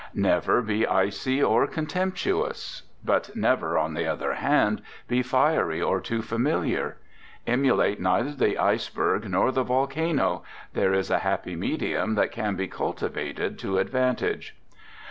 [0.15, 6.23] Never be icy or contemptuous; but never, on the other hand, be fiery or too
[6.23, 6.97] familiar.
[7.45, 10.41] Emulate neither the iceberg nor the volcano;
[10.73, 14.57] there is a happy medium that can be cultivated to advantage.